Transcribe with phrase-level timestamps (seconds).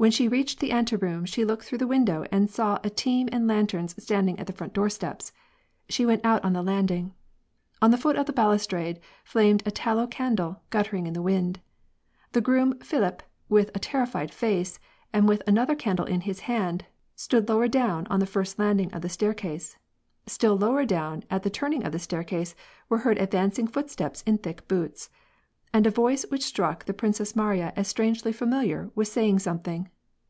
[0.00, 3.48] When she reached the anteroom she looked through the window and saw a team and
[3.48, 5.32] lanterns standing at the front doorsteps.
[5.88, 7.14] She went out on the landing.
[7.82, 11.58] On the foot of the balustrade flamed a tallow candle, guttering in the wind.
[12.30, 14.78] The groom Filipp, with terri fied face,
[15.12, 16.84] and with another candle in his hand,
[17.16, 19.78] stood lower down on the first landing of the staircase.
[20.28, 22.54] Still lower down at the turning of the staircase
[22.88, 25.10] were heard advancing footsteps in thick boots.
[25.70, 29.90] And a voice which struck the Princess Mariya as strangely familiar, was saying something.